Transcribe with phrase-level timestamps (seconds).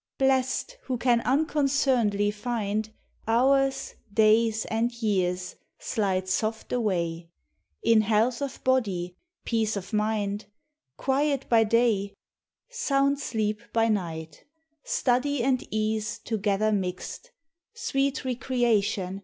[0.17, 2.91] Blest, who can unconcernedly find
[3.27, 7.29] Hours, days, and years slide soft away
[7.83, 10.45] In health of body, |>eace of mind,
[10.97, 12.15] Quiet by day,
[12.67, 14.43] Sound sleep by night;
[14.83, 17.29] study and ease Together mixed;
[17.75, 19.19] sweet recreation.